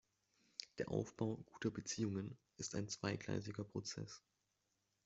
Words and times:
Der 0.79 0.89
Aufbau 0.89 1.37
guter 1.45 1.69
Beziehungen 1.69 2.35
ist 2.57 2.73
ein 2.73 2.89
zweigleisiger 2.89 3.63
Prozess. 3.63 4.23